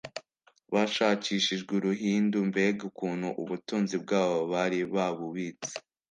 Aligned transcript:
Bashakishijwe 0.73 1.71
uruhindu 1.79 2.37
mbega 2.49 2.81
ukuntu 2.89 3.27
ubutunzi 3.41 3.95
bwabo 4.03 4.39
bari 4.51 4.79
babubitse 4.93 5.73